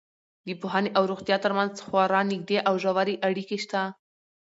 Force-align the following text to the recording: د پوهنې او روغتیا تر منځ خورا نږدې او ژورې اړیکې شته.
د 0.47 0.49
پوهنې 0.61 0.89
او 0.97 1.03
روغتیا 1.11 1.37
تر 1.43 1.51
منځ 1.57 1.73
خورا 1.85 2.21
نږدې 2.31 2.57
او 2.67 2.73
ژورې 2.83 3.15
اړیکې 3.27 3.57
شته. 3.63 3.81